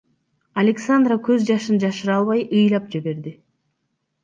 [0.61, 3.37] Александра көз жашын жашыра албай ыйлап жиберди.